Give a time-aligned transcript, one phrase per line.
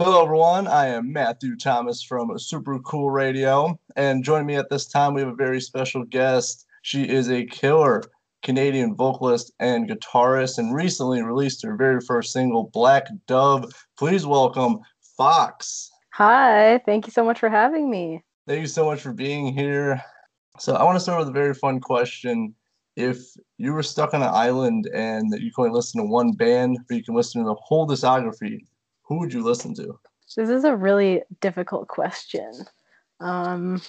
[0.00, 0.66] Hello, everyone.
[0.66, 5.20] I am Matthew Thomas from Super Cool Radio, and joining me at this time, we
[5.20, 6.66] have a very special guest.
[6.82, 8.02] She is a killer
[8.42, 13.72] Canadian vocalist and guitarist, and recently released her very first single, Black Dove.
[13.96, 14.80] Please welcome
[15.16, 15.90] Favvkes.
[16.14, 18.20] Hi, thank you so much for having me.
[18.48, 20.02] Thank you so much for being here.
[20.58, 22.52] So, I want to start with a very fun question.
[22.96, 23.18] If
[23.58, 26.96] you were stuck on an island and you can only listen to one band, but
[26.96, 28.58] you can listen to the whole discography,
[29.04, 29.98] who would you listen to?
[30.36, 32.52] This is a really difficult question.
[33.20, 33.80] Um,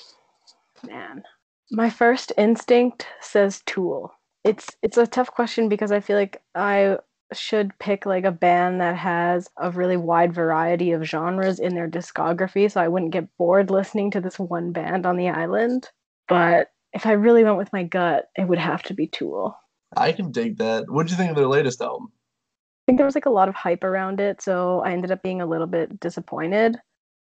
[0.86, 1.24] man,
[1.72, 4.14] my first instinct says Tool.
[4.44, 7.00] It's it's a tough question because I feel like I
[7.34, 11.90] should pick like a band that has a really wide variety of genres in their
[11.90, 15.90] discography so I wouldn't get bored listening to this one band on the island.
[16.28, 19.58] But if I really went with my gut, it would have to be Tool.
[19.98, 20.90] I can dig that.
[20.90, 22.12] What do you think of their latest album?
[22.86, 25.24] I think there was like a lot of hype around it, so I ended up
[25.24, 26.78] being a little bit disappointed.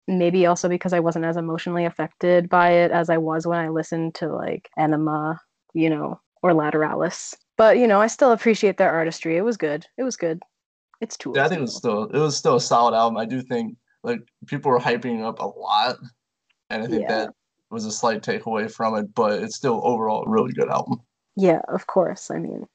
[0.07, 3.71] Maybe also because I wasn't as emotionally affected by it as I was when I
[3.71, 5.39] listened to like Ænima,
[5.73, 7.35] you know, or Lateralus.
[7.57, 9.39] But you know, I still appreciate their artistry.
[9.39, 9.87] It was good.
[9.97, 10.43] It was good.
[11.01, 11.33] It's too.
[11.35, 13.17] Yeah, I think it was still it was still a solid album.
[13.17, 15.97] I do think like people were hyping up a lot,
[16.69, 17.09] and I think yeah.
[17.09, 17.31] that
[17.71, 19.15] was a slight takeaway from it.
[19.15, 21.01] But it's still overall a really good album.
[21.37, 22.31] Yeah, of course.
[22.31, 22.67] I mean,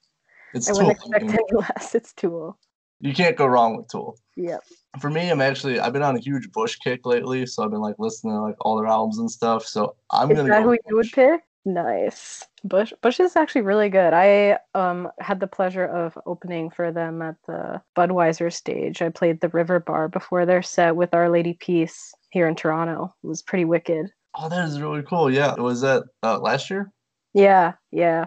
[0.56, 1.94] it's I wouldn't expect any less.
[1.94, 2.58] It's Tool
[3.00, 4.18] you can't go wrong with Tool.
[4.36, 4.62] Yep.
[5.00, 7.82] For me, I'm actually I've been on a huge Bush kick lately, so I've been
[7.82, 9.66] like listening to like all their albums and stuff.
[9.66, 10.50] So I'm is gonna.
[10.50, 11.42] Is that who you would pick?
[11.66, 12.46] Nice.
[12.64, 14.14] Bush Bush is actually really good.
[14.14, 19.02] I um had the pleasure of opening for them at the Budweiser stage.
[19.02, 23.14] I played the River Bar before their set with Our Lady Peace here in Toronto.
[23.24, 24.12] It was pretty wicked.
[24.36, 25.32] Oh, that is really cool.
[25.32, 26.92] Yeah, was that uh, last year?
[27.34, 28.26] Yeah, yeah.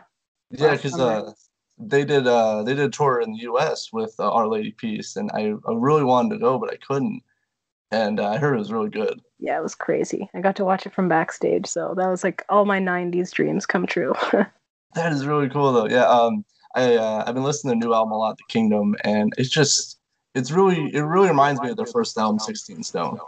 [0.50, 1.32] Yeah, because uh,
[1.78, 3.92] they did uh they did a tour in the U.S.
[3.92, 7.22] with uh, Our Lady Peace, and I, I really wanted to go, but I couldn't.
[7.90, 9.20] And uh, I heard it was really good.
[9.38, 10.30] Yeah, it was crazy.
[10.34, 13.66] I got to watch it from backstage, so that was like all my '90s dreams
[13.66, 14.14] come true.
[14.94, 15.88] that is really cool, though.
[15.88, 16.44] Yeah, um,
[16.74, 19.98] I uh, I've been listening to new album a lot, The Kingdom, and it's just
[20.34, 23.18] it's really it really reminds me of their first album, Sixteen Stone.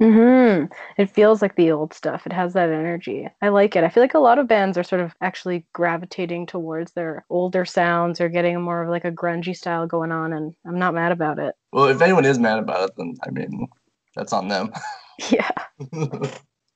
[0.00, 0.72] Mm-hmm.
[0.98, 2.26] It feels like the old stuff.
[2.26, 3.28] It has that energy.
[3.42, 3.84] I like it.
[3.84, 7.64] I feel like a lot of bands are sort of actually gravitating towards their older
[7.64, 11.12] sounds or getting more of like a grungy style going on, and I'm not mad
[11.12, 11.54] about it.
[11.72, 13.68] Well, if anyone is mad about it, then I mean,
[14.14, 14.72] that's on them.
[15.30, 15.48] Yeah.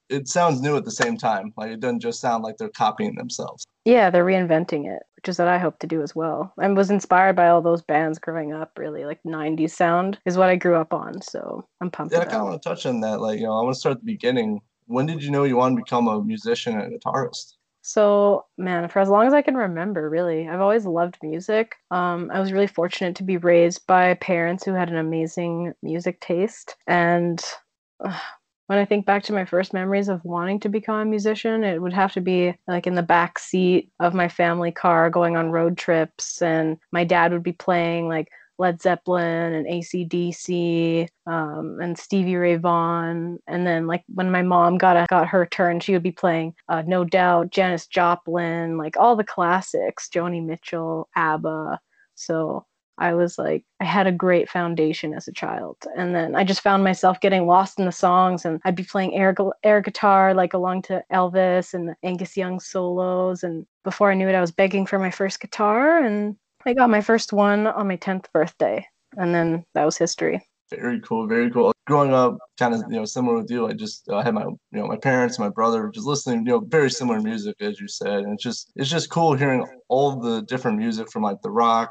[0.09, 1.53] it sounds new at the same time.
[1.57, 3.65] Like it doesn't just sound like they're copying themselves.
[3.85, 6.53] Yeah, they're reinventing it, which is what I hope to do as well.
[6.59, 9.05] I was inspired by all those bands growing up, really.
[9.05, 11.23] Like 90s sound is what I grew up on.
[11.23, 12.13] So I'm pumped.
[12.13, 13.21] Yeah, I kind of want to touch on that.
[13.21, 14.61] Like, you know, I want to start at the beginning.
[14.87, 17.55] When did you know you wanted to become a musician and a guitarist?
[17.83, 21.75] So, man, for as long as I can remember, really, I've always loved music.
[21.91, 26.21] Um, I was really fortunate to be raised by parents who had an amazing music
[26.21, 26.77] taste.
[26.87, 27.43] And
[28.05, 28.19] uh,
[28.69, 31.81] when I think back to my first memories of wanting to become a musician, it
[31.81, 35.51] would have to be like in the back seat of my family car going on
[35.51, 41.97] road trips, and my dad would be playing like Led Zeppelin and ACDC um, and
[41.97, 43.39] Stevie Ray Vaughan.
[43.47, 46.55] And then, like, when my mom got, a, got her turn, she would be playing
[46.69, 51.81] uh, No Doubt, Janis Joplin, like all the classics, Joni Mitchell, ABBA.
[52.17, 52.67] So
[52.99, 55.77] I was like, I had a great foundation as a child.
[55.97, 59.15] And then I just found myself getting lost in the songs and I'd be playing
[59.15, 63.43] air, air guitar, like along to Elvis and Angus Young solos.
[63.43, 66.37] And before I knew it, I was begging for my first guitar and
[66.67, 68.87] I got my first one on my 10th birthday.
[69.17, 70.45] And then that was history.
[70.71, 71.73] Very cool, very cool.
[71.87, 74.59] Growing up, kind of you know similar with you, I just uh, had my you
[74.73, 78.25] know my parents, my brother, just listening you know very similar music as you said,
[78.25, 81.91] and it's just it's just cool hearing all the different music from like the rock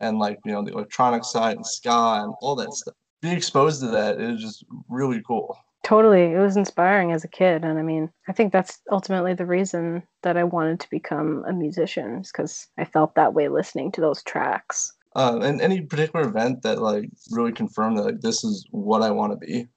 [0.00, 2.94] and like you know the electronic side and ska and all that stuff.
[3.22, 5.56] Being exposed to that is just really cool.
[5.82, 9.46] Totally, it was inspiring as a kid, and I mean, I think that's ultimately the
[9.46, 13.92] reason that I wanted to become a musician, is because I felt that way listening
[13.92, 14.92] to those tracks.
[15.14, 19.10] Uh, and any particular event that like really confirmed that like this is what I
[19.10, 19.68] want to be?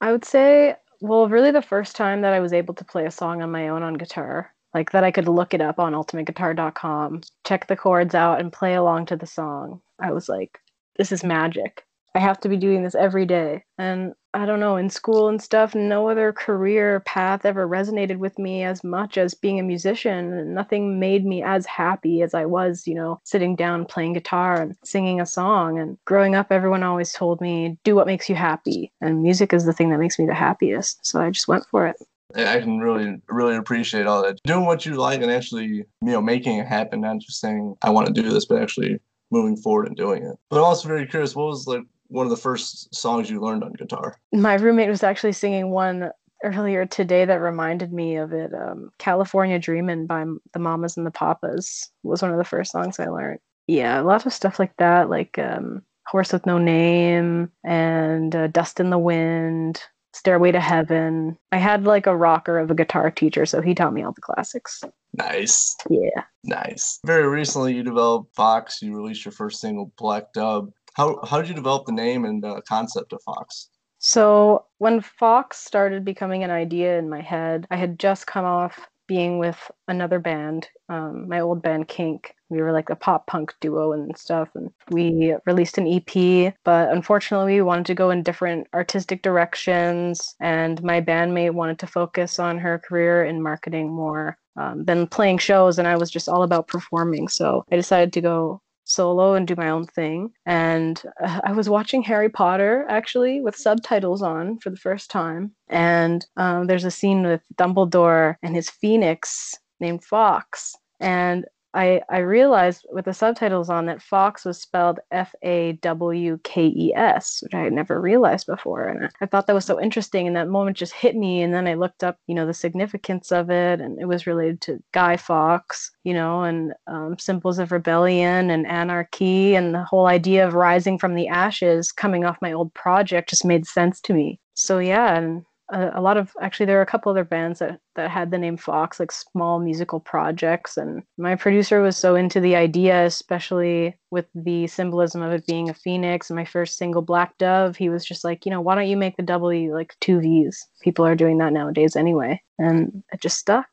[0.00, 3.10] I would say, well, really the first time that I was able to play a
[3.10, 7.22] song on my own on guitar like that I could look it up on ultimateguitar.com,
[7.44, 9.80] check the chords out, and play along to the song.
[9.98, 10.58] I was like,
[10.96, 11.84] this is magic.
[12.14, 13.64] I have to be doing this every day.
[13.78, 18.38] And I don't know, in school and stuff, no other career path ever resonated with
[18.38, 20.54] me as much as being a musician.
[20.54, 24.76] Nothing made me as happy as I was, you know, sitting down playing guitar and
[24.84, 25.78] singing a song.
[25.78, 28.92] And growing up, everyone always told me, do what makes you happy.
[29.00, 31.04] And music is the thing that makes me the happiest.
[31.04, 31.96] So I just went for it.
[32.34, 34.38] I can really, really appreciate all that.
[34.44, 37.90] Doing what you like and actually, you know, making it happen, not just saying, I
[37.90, 39.00] want to do this, but actually
[39.30, 40.36] moving forward and doing it.
[40.48, 43.64] But I'm also very curious, what was like one of the first songs you learned
[43.64, 44.16] on guitar?
[44.32, 46.10] My roommate was actually singing one
[46.42, 48.52] earlier today that reminded me of it.
[48.54, 52.98] Um, California Dreamin' by the Mamas and the Papas was one of the first songs
[52.98, 53.40] I learned.
[53.66, 58.80] Yeah, lots of stuff like that, like um, Horse with No Name and uh, Dust
[58.80, 59.80] in the Wind,
[60.12, 61.36] Stairway to Heaven.
[61.52, 64.20] I had like a rocker of a guitar teacher, so he taught me all the
[64.20, 64.82] classics.
[65.14, 65.76] Nice.
[65.88, 66.24] Yeah.
[66.44, 66.98] Nice.
[67.06, 68.82] Very recently, you developed Favvkes.
[68.82, 70.72] You released your first single, Black Dove.
[70.94, 73.66] How, how did you develop the name and uh, concept of Favvkes?
[73.98, 78.88] So when Favvkes started becoming an idea in my head, I had just come off
[79.10, 82.32] being with another band, um, my old band Kink.
[82.48, 86.54] We were like a pop punk duo and stuff, and we released an EP.
[86.64, 91.88] But unfortunately, we wanted to go in different artistic directions, and my bandmate wanted to
[91.88, 96.28] focus on her career in marketing more um, than playing shows, and I was just
[96.28, 97.26] all about performing.
[97.26, 100.32] So I decided to go solo and do my own thing.
[100.46, 105.52] And uh, I was watching Harry Potter actually with subtitles on for the first time.
[105.68, 110.76] And um, there's a scene with Dumbledore and his phoenix named Fawkes.
[110.98, 116.38] And I, I realized with the subtitles on that Fawkes was spelled F A W
[116.42, 118.88] K E S, which I had never realized before.
[118.88, 120.26] And I thought that was so interesting.
[120.26, 121.42] And that moment just hit me.
[121.42, 123.80] And then I looked up, you know, the significance of it.
[123.80, 128.66] And it was related to Guy Fawkes, you know, and um, symbols of rebellion and
[128.66, 129.54] anarchy.
[129.54, 133.44] And the whole idea of rising from the ashes coming off my old project just
[133.44, 134.40] made sense to me.
[134.54, 135.16] So, yeah.
[135.16, 138.30] And a, a, lot of actually there are a couple other bands that that had
[138.30, 140.76] the name Fawkes, like small musical projects.
[140.76, 145.68] And my producer was so into the idea, especially with the symbolism of it being
[145.68, 146.30] a phoenix.
[146.30, 148.96] And my first single, Black Dove, he was just like, you know, why don't you
[148.96, 150.66] make the W like two V's?
[150.82, 153.68] People are doing that nowadays anyway, and it just stuck.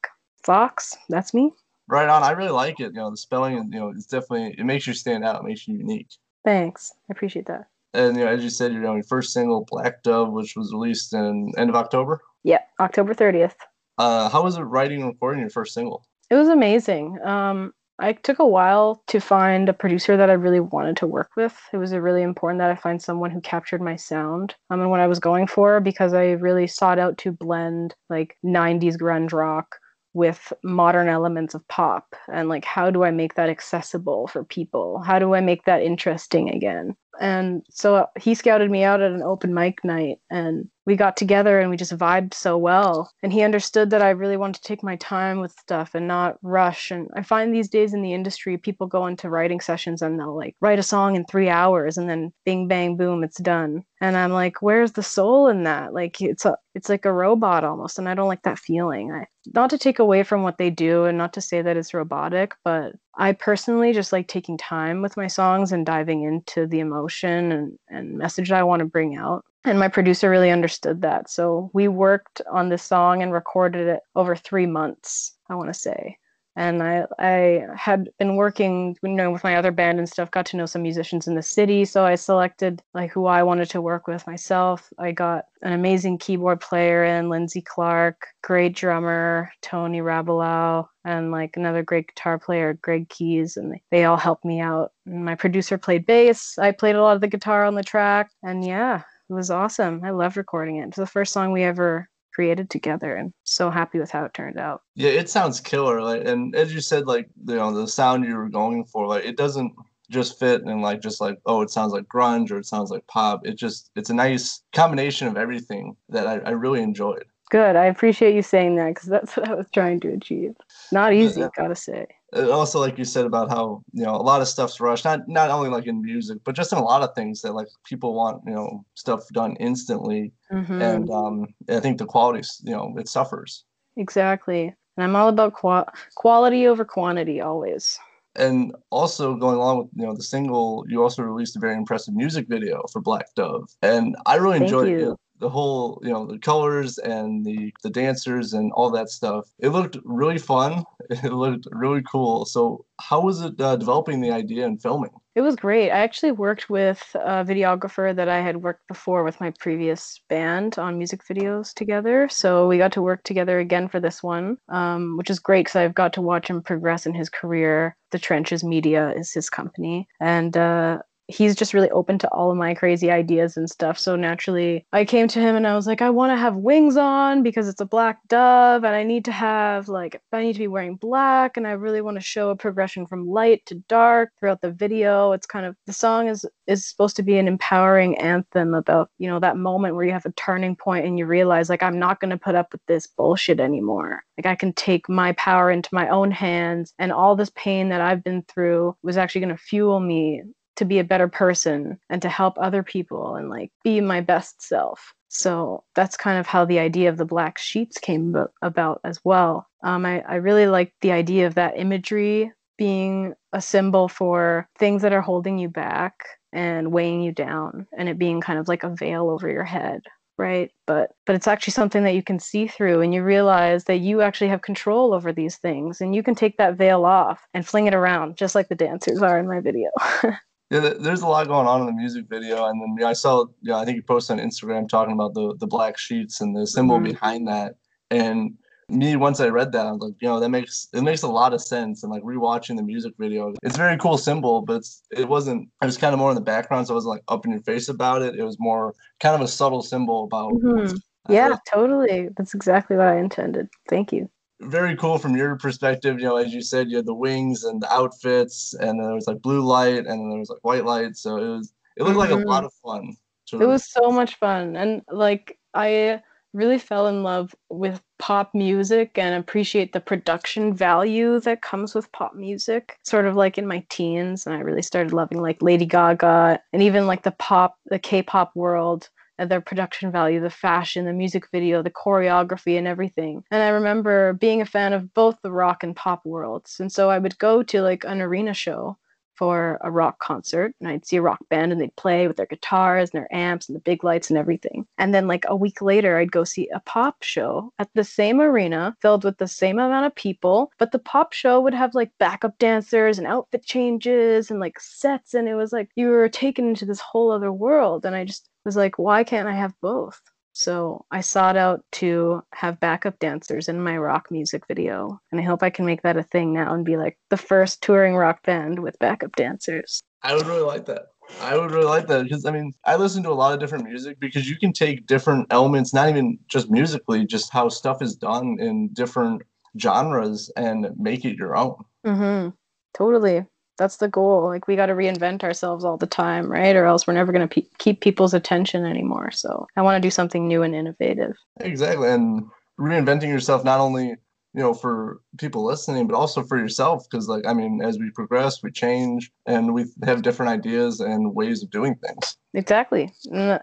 [0.45, 1.51] Favvkes, that's me.
[1.87, 2.23] Right on.
[2.23, 2.93] I really like it.
[2.93, 5.67] You know, the spelling, you know, it's definitely it makes you stand out, it makes
[5.67, 6.09] you unique.
[6.45, 6.93] Thanks.
[7.09, 7.67] I appreciate that
[7.97, 10.71] and you know, as you said, you know, your first single, Black Dove, which was
[10.71, 12.21] released in end of October.
[12.43, 13.55] Yeah, October thirtieth.
[13.97, 16.05] Uh, how was it writing and recording your first single?
[16.29, 17.19] It was amazing.
[17.25, 21.31] Um, I took a while to find a producer that I really wanted to work
[21.35, 21.57] with.
[21.73, 24.99] It was really important that I find someone who captured my sound um, and what
[24.99, 29.77] I was going for because I really sought out to blend like 90s grunge rock
[30.13, 34.99] with modern elements of pop and like how do I make that accessible for people?
[34.99, 36.95] How do I make that interesting again?
[37.19, 41.59] And so he scouted me out at an open mic night and we got together
[41.59, 43.11] and we just vibed so well.
[43.21, 46.37] And he understood that I really wanted to take my time with stuff and not
[46.41, 46.91] rush.
[46.91, 50.35] And I find these days in the industry, people go into writing sessions and they'll
[50.35, 53.83] like write a song in three hours and then bing, bang, boom, it's done.
[53.99, 55.93] And I'm like, where's the soul in that?
[55.93, 57.99] Like it's a, it's like a robot almost.
[57.99, 59.11] And I don't like that feeling.
[59.11, 61.93] I, not to take away from what they do and not to say that it's
[61.93, 66.79] robotic, but I personally just like taking time with my songs and diving into the
[66.79, 67.06] emotion
[67.51, 69.43] and, and message that I want to bring out.
[69.65, 71.29] And my producer really understood that.
[71.29, 75.73] So we worked on this song and recorded it over three months, I want to
[75.73, 76.17] say
[76.57, 80.45] and I I had been working you know with my other band and stuff got
[80.47, 81.85] to know some musicians in the city.
[81.85, 84.91] So I selected like who I wanted to work with myself.
[84.97, 91.55] I got an amazing keyboard player in Lindsay Clark great drummer Tony Rabelau and like
[91.55, 94.91] another great guitar player Greg Keys and they all helped me out.
[95.05, 96.57] And my producer played bass.
[96.57, 98.31] I played a lot of the guitar on the track.
[98.43, 100.01] And yeah it was awesome.
[100.03, 100.87] I loved recording it.
[100.87, 104.59] It's the first song we ever created together and so happy with how it turned
[104.59, 104.83] out.
[104.93, 108.37] Yeah it sounds killer like and as you said like you know the sound you
[108.37, 109.73] were going for like it doesn't
[110.11, 113.07] just fit and like just like oh it sounds like grunge or it sounds like
[113.07, 113.47] pop.
[113.47, 117.25] It just it's a nice combination of everything that i, I really enjoyed.
[117.49, 117.75] Good.
[117.75, 120.53] I appreciate you saying that because that's what i was trying to achieve.
[120.91, 121.49] Not easy yeah.
[121.57, 122.05] gotta say
[122.37, 125.49] also like you said about how you know a lot of stuff's rushed not not
[125.49, 128.41] only like in music but just in a lot of things that like people want
[128.45, 130.31] you know stuff done instantly.
[130.51, 130.81] Mm-hmm.
[130.81, 133.65] and um i think the quality you know it suffers.
[133.97, 134.73] Exactly.
[134.95, 137.99] And i'm all about qua- quality over quantity always.
[138.35, 142.13] And also going along with you know the single you also released a very impressive
[142.13, 143.69] music video for black dove.
[143.81, 145.11] And i really Thank enjoyed you.
[145.11, 149.45] it the whole you know the colors and the the dancers and all that stuff.
[149.59, 150.83] It looked really fun.
[151.09, 152.43] It looked really cool.
[152.43, 155.11] So how was it uh, developing the idea and filming?
[155.35, 155.89] It was great.
[155.91, 160.77] I actually worked with a videographer that i had worked before with my previous band
[160.77, 162.27] on music videos together.
[162.29, 165.75] So we got to work together again for this one um, which is great because
[165.77, 167.95] i've got to watch him progress in his career.
[168.11, 170.07] The trenches media is his company.
[170.19, 173.99] And uh, he's just really open to all of my crazy ideas and stuff.
[173.99, 176.97] So naturally, I came to him and I was like, I want to have wings
[176.97, 180.59] on because it's a black dove, and I need to have like, I need to
[180.59, 184.31] be wearing black, and I really want to show a progression from light to dark
[184.39, 185.31] throughout the video.
[185.33, 189.29] It's kind of the song is is supposed to be an empowering anthem about you
[189.29, 192.19] know that moment where you have a turning point and you realize like I'm not
[192.19, 194.23] going to put up with this bullshit anymore.
[194.37, 198.01] Like I can take my power into my own hands, and all this pain that
[198.01, 200.43] I've been through was actually going to fuel me
[200.77, 204.61] to be a better person and to help other people and like be my best
[204.61, 205.13] self.
[205.27, 209.67] So that's kind of how the idea of the black sheets came about as well.
[209.83, 215.01] Um, I, I really like the idea of that imagery being a symbol for things
[215.01, 218.83] that are holding you back and weighing you down and it being kind of like
[218.83, 220.01] a veil over your head
[220.37, 223.97] right but but it's actually something that you can see through and you realize that
[223.97, 227.67] you actually have control over these things and you can take that veil off and
[227.67, 229.89] fling it around just like the dancers are in my video
[230.69, 233.77] Yeah, there's a lot going on in the music video, and then I saw, yeah,
[233.77, 236.97] I think you posted on Instagram talking about the the black sheets and the symbol
[236.97, 237.05] mm-hmm.
[237.05, 237.75] behind that.
[238.11, 238.57] And
[238.89, 241.27] me, once I read that, I was like, you know, that makes it makes a
[241.29, 242.03] lot of sense.
[242.03, 245.69] And like rewatching the music video, it's a very cool symbol, but it wasn't.
[245.81, 247.61] It was kind of more in the background, so it wasn't like up in your
[247.61, 248.35] face about it.
[248.35, 250.53] It was more kind of a subtle symbol about.
[250.53, 250.97] Mm-hmm.
[251.29, 252.29] Yeah, totally.
[252.35, 253.69] That's exactly what I intended.
[253.89, 254.29] Thank you
[254.61, 256.19] very cool from your perspective.
[256.19, 259.27] You know, as you said, you had the wings and the outfits, and there was
[259.27, 261.15] like blue light, and there was like white light.
[261.15, 262.19] So it was it looked mm-hmm.
[262.19, 262.49] like a mm-hmm.
[262.49, 263.15] lot of fun.
[263.51, 266.21] It was so much fun, and like I
[266.53, 272.11] really fell in love with pop music and appreciate the production value that comes with
[272.11, 275.85] pop music sort of like in my teens and i really started loving like lady
[275.85, 279.09] gaga and even like the pop the k-pop world
[279.45, 283.43] their production value, the fashion, the music video, the choreography, and everything.
[283.51, 286.79] And I remember being a fan of both the rock and pop worlds.
[286.79, 288.97] And so I would go to like an arena show
[289.37, 292.47] for a rock concert and I'd see a rock band and they'd play with their
[292.47, 294.85] guitars and their amps and the big lights and everything.
[294.97, 298.41] And then like a week later I'd go see a pop show at the same
[298.41, 302.11] arena filled with the same amount of people, but the pop show would have like
[302.17, 306.67] backup dancers and outfit changes and like sets and it was like you were taken
[306.69, 310.21] into this whole other world and I just was like, why can't I have both?
[310.51, 315.21] So I sought out to have backup dancers in my rock music video.
[315.31, 317.81] And I hope I can make that a thing now and be like the first
[317.81, 320.01] touring rock band with backup dancers.
[320.21, 321.03] I would really like that.
[321.41, 323.85] I would really like that because I mean, I listen to a lot of different
[323.85, 328.15] music because you can take different elements, not even just musically, just how stuff is
[328.15, 329.43] done in different
[329.79, 331.75] genres and make it your own.
[332.05, 332.49] Mm-hmm.
[332.93, 333.45] Totally
[333.77, 334.45] that's the goal.
[334.47, 336.75] Like we got to reinvent ourselves all the time right?
[336.75, 339.31] Or else we're never going to pe- keep people's attention anymore.
[339.31, 341.35] So i want to do something new and innovative.
[341.59, 342.45] Exactly and
[342.79, 344.15] reinventing yourself not only
[344.57, 348.09] you know for people listening but also for yourself because like i mean as we
[348.09, 353.13] progress we change and we have different ideas and ways of doing things exactly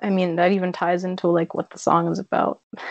[0.03, 2.61] i mean that even ties into like what the song is about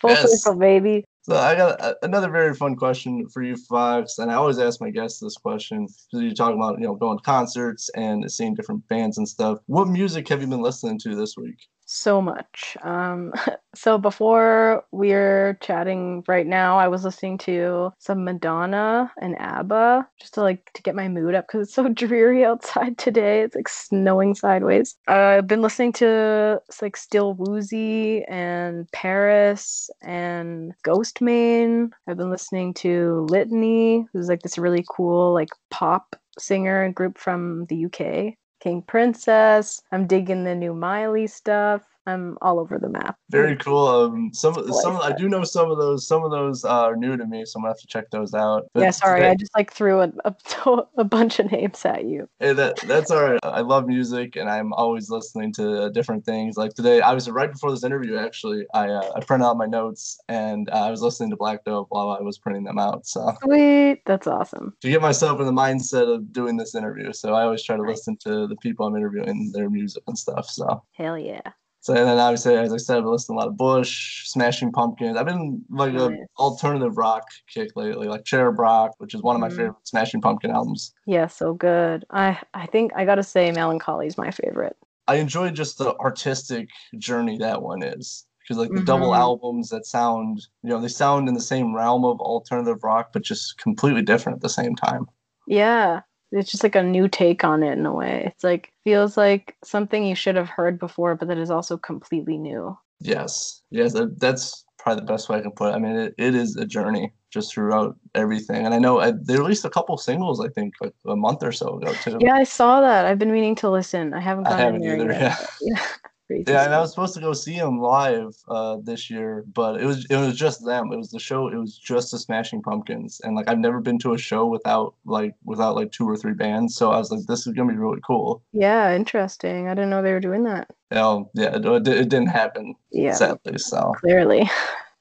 [0.00, 0.42] full yes.
[0.42, 4.34] circle baby so I got a, another very fun question for you, Favvkes, and I
[4.34, 7.88] always ask my guests this question because you're talking about you know going to concerts
[7.96, 9.58] and seeing different bands and stuff.
[9.64, 11.56] What music have you been listening to this week?
[11.84, 12.76] So much.
[12.82, 13.32] Um,
[13.74, 20.34] so before we're chatting right now, I was listening to some Madonna and ABBA just
[20.34, 23.42] to like to get my mood up because it's so dreary outside today.
[23.42, 24.96] It's like snowing sideways.
[25.08, 31.90] Uh, I've been listening to like Still Woozy and Paris and Ghostemane.
[32.08, 37.18] I've been listening to Litany, who's like this really cool like pop singer and group
[37.18, 38.34] from the UK.
[38.64, 39.82] King Princess.
[39.92, 41.93] I'm digging the new Miley stuff.
[42.06, 43.16] I'm all over the map.
[43.30, 43.86] Very cool.
[43.86, 46.06] Um, some some I do know some of those.
[46.06, 48.34] Some of those uh, are new to me, so I'm gonna have to check those
[48.34, 48.66] out.
[48.74, 52.04] But yeah, sorry, today, I just like threw a, a, a bunch of names at
[52.04, 52.28] you.
[52.40, 53.40] Hey, that that's all right.
[53.42, 56.56] I love music, and I'm always listening to different things.
[56.56, 58.18] Like today, I was right before this interview.
[58.18, 61.64] Actually, I uh, I printed out my notes, and uh, I was listening to Black
[61.64, 63.06] Dove while I was printing them out.
[63.06, 64.76] So sweet, that's awesome.
[64.82, 67.82] To get myself in the mindset of doing this interview, so I always try to
[67.82, 70.50] listen to the people I'm interviewing, their music and stuff.
[70.50, 71.40] So hell yeah.
[71.84, 74.72] So and then obviously, as I said, I've listened to a lot of Bush, Smashing
[74.72, 75.18] Pumpkins.
[75.18, 76.12] I've been like nice.
[76.12, 79.56] a alternative rock kick lately, like Cherub Rock, which is one of my mm.
[79.56, 80.94] favorite Smashing Pumpkin albums.
[81.06, 82.06] Yeah, so good.
[82.08, 84.78] I I think I gotta say, Mellon Collie is my favorite.
[85.08, 88.86] I enjoy just the artistic journey that one is because like the mm-hmm.
[88.86, 93.10] double albums that sound, you know, they sound in the same realm of alternative rock,
[93.12, 95.04] but just completely different at the same time.
[95.46, 96.00] Yeah,
[96.34, 98.24] it's just like a new take on it in a way.
[98.26, 102.36] It's like feels like something you should have heard before, but that is also completely
[102.36, 102.76] new.
[103.00, 105.76] Yes, yes, that's probably the best way I can put it.
[105.76, 108.66] I mean, it, it is a journey just throughout everything.
[108.66, 111.52] And I know I, they released a couple singles, I think, like a month or
[111.52, 112.18] so ago too.
[112.20, 113.06] Yeah, I saw that.
[113.06, 114.12] I've been meaning to listen.
[114.12, 115.12] I haven't Gotten I haven't either.
[115.12, 115.38] yet.
[115.60, 115.86] Yeah.
[116.28, 116.36] Yeah.
[116.36, 119.80] Crazy Yeah, and I was supposed to go see them live uh, this year, but
[119.80, 120.92] it was it was just them.
[120.92, 121.48] It was the show.
[121.48, 124.94] It was just the Smashing Pumpkins, and like I've never been to a show without
[125.04, 126.76] like without like two or three bands.
[126.76, 128.42] So I was like, this is gonna be really cool.
[128.52, 129.68] Yeah, interesting.
[129.68, 130.70] I didn't know they were doing that.
[130.90, 133.58] Um, yeah, it, it, it didn't happen Yeah, sadly.
[133.58, 134.48] So clearly.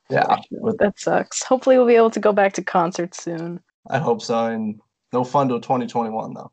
[0.10, 1.44] yeah, but that sucks.
[1.44, 3.62] Hopefully, we'll be able to go back to concerts soon.
[3.90, 4.46] I hope so.
[4.46, 4.80] And
[5.14, 6.52] no fun till 2021 though.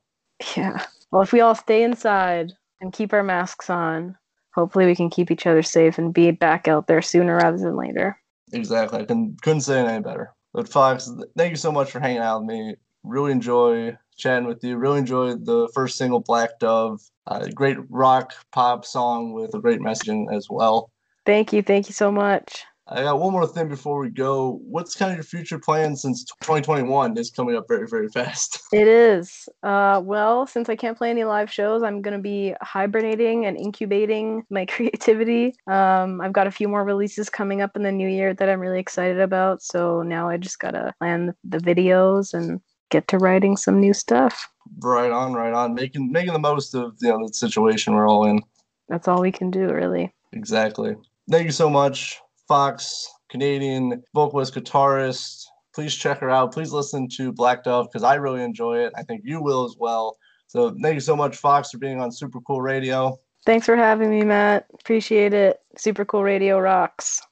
[0.56, 0.84] Yeah.
[1.10, 4.16] Well, if we all stay inside and keep our masks on,
[4.52, 7.76] hopefully we can keep each other safe and be back out there sooner rather than
[7.76, 8.18] later.
[8.52, 9.00] Exactly.
[9.00, 10.32] I can, couldn't say it any better.
[10.52, 12.76] But Favvkes, thank you so much for hanging out with me.
[13.04, 14.76] Really enjoy chatting with you.
[14.76, 17.00] Really enjoyed the first single, Black Dove.
[17.26, 20.90] Uh, great rock pop song with a great messaging as well.
[21.24, 21.62] Thank you.
[21.62, 22.64] Thank you so much.
[22.92, 24.60] I got one more thing before we go.
[24.64, 28.60] What's kind of your future plan since 2021 is coming up very, very fast?
[28.72, 29.48] It is.
[29.62, 33.56] Uh, well, since I can't play any live shows, I'm going to be hibernating and
[33.56, 35.54] incubating my creativity.
[35.66, 38.60] Um, I've got a few more releases coming up in the new year that I'm
[38.60, 39.62] really excited about.
[39.62, 43.92] So now I just got to plan the videos and get to writing some new
[43.92, 44.48] stuff.
[44.80, 45.74] right on, right on.
[45.74, 48.40] Making making the most of you know the situation we're all in.
[48.88, 50.12] That's all we can do, really.
[50.32, 50.96] Exactly.
[51.30, 55.44] Thank you so much, Favvkes, Canadian vocalist, guitarist.
[55.72, 56.52] Please check her out.
[56.52, 58.92] Please listen to Black Dove because I really enjoy it.
[58.96, 60.16] I think you will as well.
[60.48, 63.16] So thank you so much, Favvkes, for being on Super Cool Radio.
[63.46, 64.66] Thanks for having me, Matt.
[64.74, 65.58] Appreciate it.
[65.78, 67.22] Super cool radio rocks.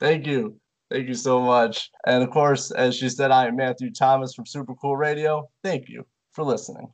[0.00, 0.58] Thank you.
[0.90, 1.90] Thank you so much.
[2.06, 5.48] And of course, as she said, I am Matthew Thomas from Super Cool Radio.
[5.62, 6.88] Thank you for listening.